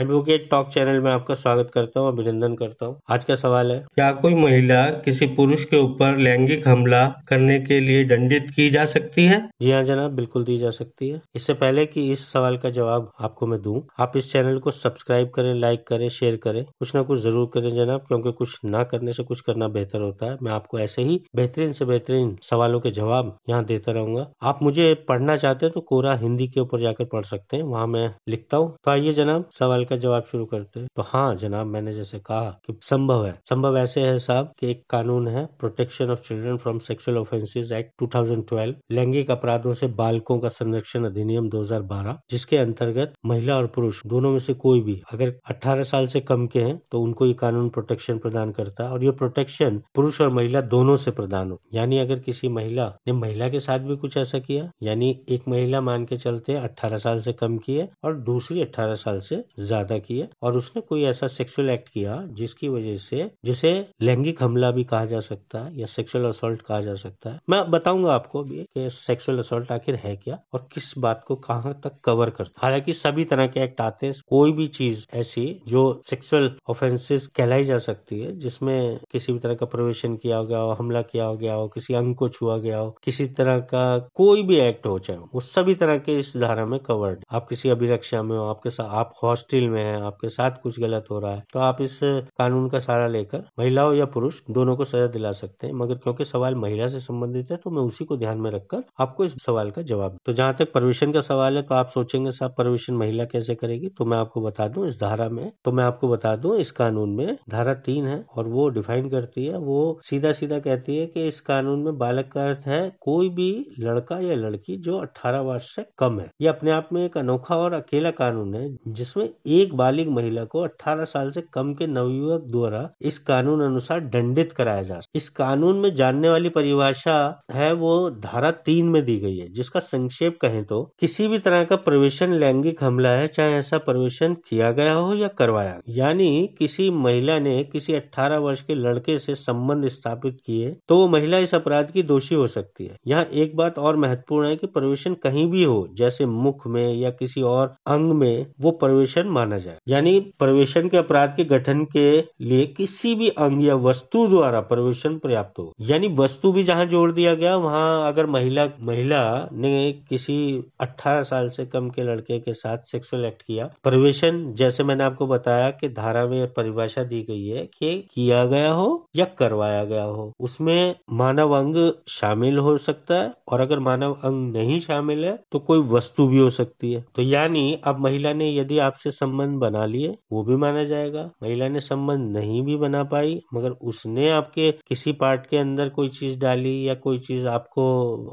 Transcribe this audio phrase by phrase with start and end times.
[0.00, 3.78] Advocate talk channel में आपका स्वागत करता हूँ, अभिनंदन करता हूँ। आज का सवाल है,
[3.94, 8.84] क्या कोई महिला किसी पुरुष के ऊपर लैंगिक हमला करने के लिए दंडित की जा
[8.84, 9.38] सकती है?
[9.62, 13.10] जी हाँ जनाब, बिल्कुल दी जा सकती है। इससे पहले कि इस सवाल का जवाब
[13.20, 17.02] आपको मैं दूँ, आप इस चैनल को सब्सक्राइब करें, लाइक करें, शेयर करें। कुछ ना
[17.02, 20.52] कुछ ज़रूर करें जनाब, क्योंकि कुछ ना करने से कुछ करना बेहतर होता है। मैं
[20.52, 25.36] आपको ऐसे ही बेहतरीन से बेहतरीन सवालों के जवाब यहाँ देता रहूँगा। आप मुझे पढ़ना
[25.36, 28.74] चाहते हैं तो कोरा हिंदी के ऊपर जाकर पढ़ सकते हैं, वहाँ मैं लिखता हूँ।
[28.74, 32.50] तो आइए जनाब, सवाल का जवाब शुरू करते हैं। तो हाँ जनाब, मैंने जैसे कहा
[32.66, 36.78] कि संभव है। संभव ऐसे है साहब कि एक कानून है protection of children from
[36.80, 43.56] sexual offences act 2012 लैंगिक अपराधों से बालकों का संरक्षण अधिनियम 2012 जिसके अंतर्गत महिला
[43.56, 47.00] और पुरुष, दोनों में से कोई भी, अगर 18 साल से कम के हैं तो
[47.00, 51.10] उनको ये कानून प्रोटेक्शन प्रदान करता है और ये प्रोटेक्शन पुरुष और महिला दोनों से
[51.10, 55.10] प्रदान हो। यानी अगर किसी महिला ने महिला के साथ भी कुछ ऐसा किया, यानी
[55.28, 59.20] एक महिला मान के चलते अठारह साल से कम की है और दूसरी अठारह साल
[59.22, 63.88] से ज़्यादा की है और उसने कोई ऐसा सेक्सुअल एक्ट किया जिसकी वजह से, जिसे
[64.02, 67.70] लैंगिक हमला भी कहा जा सकता है या सेक्सुअल असोल्ट कहा जा सकता है। मैं
[67.70, 71.92] बताऊँगा आपको भी कि सेक्सुअल असोल्ट आखिर है क्या और किस बात को कहाँ तक
[72.04, 76.02] कवर करता है। हालाँकि सभी तरह के एक्ट आते हैं, कोई भी चीज़ ऐसी जो
[76.10, 80.72] सेक्सुअल ऑफेंसेस कहलाई जा सकती है, जिसमें किसी भी तरह का प्रवेशन किया गया हो,
[80.72, 84.56] हमला किया गया हो, किसी अंग को छुआ गया हो, किसी तरह का कोई भी
[84.56, 88.38] एक्ट हो चाहे, वो सभी तरह के इस धारा में कवर्ड आप किसी अभिरक्षा में
[88.38, 89.12] हो, आपके साथ, आप
[89.60, 92.78] हॉस्टल में है, आपके साथ कुछ गलत हो रहा है तो आप इस कानून का
[92.80, 96.54] सहारा लेकर महिला हो या पुरुष दोनों को सजा दिला सकते हैं। मगर क्योंकि सवाल
[96.56, 99.82] महिला से संबंधित है तो मैं उसी को ध्यान में रखकर आपको इस सवाल का
[99.82, 103.54] जवाब तो जहाँ तक परवेशन का सवाल है तो आप सोचेंगे, साहब, परवेशन महिला कैसे
[103.54, 103.88] करेगी?
[103.88, 107.14] तो मैं आपको बता दूँ इस धारा में तो मैं आपको बता दूँ इस कानून
[107.16, 111.26] में धारा तीन है, और वो डिफाइन करती है, वो सीधा सीधा कहती है कि
[111.28, 115.74] इस कानून में बालक का अर्थ है, कोई भी लड़का या लड़की जो अठारह वर्ष
[115.74, 119.74] से कम है। ये अपने आप में एक अनोखा और अकेला कानून है, जिसमें एक
[119.74, 124.82] बालिग महिला को 18 साल से कम के नवयुवक द्वारा इस कानून अनुसार दंडित कराया
[124.82, 127.16] जा इस कानून में जानने वाली परिभाषा
[127.52, 131.64] है वो धारा तीन में दी गई है, जिसका संक्षेप कहें तो किसी भी तरह
[131.64, 136.90] का प्रवेशन लैंगिक हमला है, चाहे ऐसा प्रवेशन किया गया हो या करवाया यानी किसी
[136.92, 141.54] महिला ने किसी 18 वर्ष के लड़के से संबंध स्थापित किए तो वो महिला इस
[141.54, 145.46] अपराध की दोषी हो सकती है। यहाँ एक बात और महत्वपूर्ण है कि प्रवेशन कहीं
[145.50, 150.18] भी हो, जैसे मुख में या किसी और अंग में, वो प्रवेशन माना जाए। यानी
[150.38, 152.08] प्रवेशन के अपराध के गठन के
[152.42, 157.10] लिए किसी भी अंग या वस्तु द्वारा प्रवेशन पर्याप्त हो। यानी वस्तु भी जहाँ जोड़
[157.12, 159.70] दिया गया, वहाँ अगर महिला महिला ने
[160.08, 160.36] किसी
[160.80, 165.26] 18 साल से कम के लड़के के साथ सेक्सुअल एक्ट किया, प्रवेशन, जैसे मैंने आपको
[165.26, 170.04] बताया कि धारा में परिभाषा दी गई है कि किया गया हो या करवाया गया
[170.04, 171.76] हो, उसमें मानव अंग
[172.10, 176.38] शामिल हो सकता है और अगर मानव अंग नहीं शामिल है तो कोई वस्तु भी
[176.38, 180.56] हो सकती है। तो यानी अब महिला ने यदि आपसे संबंध बना लिए, वो भी
[180.58, 185.56] माना जाएगा। महिला ने संबंध नहीं भी बना पाई, मगर उसने आपके किसी पार्ट के
[185.56, 187.84] अंदर कोई चीज़ डाली या कोई चीज़ आपको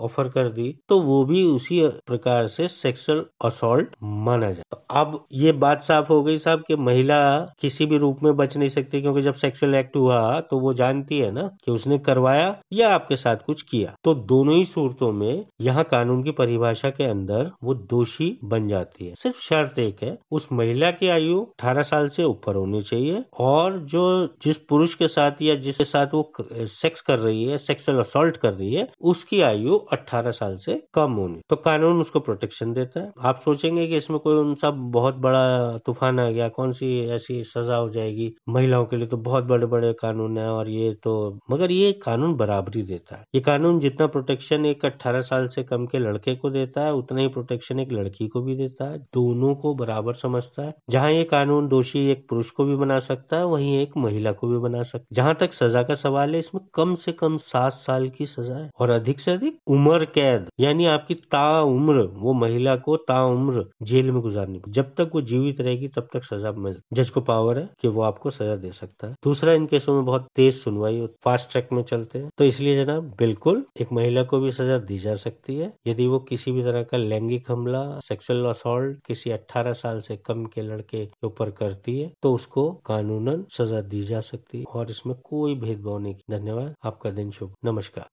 [0.04, 5.26] ऑफ़र कर दी तो वो भी उसी प्रकार से सेक्सुअल असोल्ट माना जाए। तो अब
[5.34, 7.20] ये बात साफ़ हो गई साहब कि महिला
[7.62, 11.20] किसी भी रूप में बच नहीं सकती, क्योंकि जब सेक्सुअल एक्ट हुआ तो वो जानती
[11.20, 15.46] है ना कि उसने करवाया या आपके साथ कुछ किया। तो दोनों ही सूरतों में
[15.62, 20.18] यहाँ कानून की परिभाषा के अंदर वो दोषी बन जाती है। सिर्फ़ शर्त एक है,
[20.32, 24.04] उस महिला की आयु 18 साल से ऊपर होनी चाहिए और जो
[24.44, 28.54] जिस पुरुष के साथ या जिसके साथ वो सेक्स कर रही है सेक्सुअल असोल्ट कर
[28.54, 33.12] रही है, उसकी आयु 18 साल से कम होनी। तो कानून उसको प्रोटेक्शन देता है।
[33.22, 37.44] आप सोचेंगे कि इसमें कोई उन सब बहुत बड़ा तूफ़ान आ गया, कौन सी ऐसी
[37.44, 38.34] सजा हो जाएगी?
[38.50, 42.36] महिलाओं के लिए तो बहुत बड़े बड़े कानून है और ये तो मगर ये कानून
[42.36, 46.50] बराबरी देता है। ये कानून जितना प्रोटेक्शन एक अट्ठारह साल से कम के लड़के को
[46.50, 50.64] देता है, उतना ही प्रोटेक्शन एक लड़की को भी देता है। दोनों को बराबर समझता
[50.64, 54.32] है। जहाँ ये कानून दोषी एक पुरुष को भी बना सकता है, वहीं एक महिला
[54.32, 57.38] को भी बना सकता है। जहाँ तक सजा का सवाल है, इसमें कम से कम
[57.38, 62.04] सात साल की सजा है और अधिक से अधिक उम्र कैद, यानी आपकी ता उम्र,
[62.14, 66.24] वो महिला को ता उम्र जेल में गुजारनी जब तक वो जीवित रहेगी, तब तक
[66.24, 69.66] सजा मिल जज को पावर है कि वो आपको सजा दे सकता है। दूसरा, इन
[69.66, 73.92] केसों में बहुत तेज सुनवाई फास्ट ट्रैक में चलते हैं। तो इसलिए जनाब, बिल्कुल एक
[73.94, 77.52] महिला को भी सजा दी जा सकती है। यदि वो किसी भी तरह का लैंगिक
[77.52, 82.34] हमला सेक्सुअल असॉल्ट किसी 18 साल से कम के लड़के के ऊपर करती है तो
[82.34, 87.32] उसको कानूनन सजा दी जा सकती है और इसमें कोई भेदभाव नहीं। धन्यवाद, आपका दिन
[87.32, 88.08] शुभ। नमस्कार।